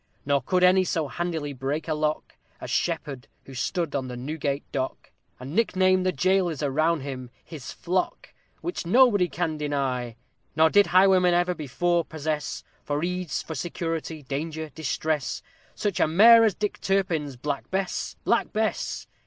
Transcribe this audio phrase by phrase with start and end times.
[0.25, 4.63] _Nor could any so handily break a lock As SHEPPARD, who stood on the Newgate
[4.71, 10.15] dock, And nicknamed the jailers around him "his flock!" Which nobody can deny.
[10.55, 15.43] Nor did highwaymen ever before possess For ease, for security, danger, distress,
[15.75, 18.15] Such a mare as DICK TURPIN'S Black Bess!
[18.25, 19.05] Black Bess!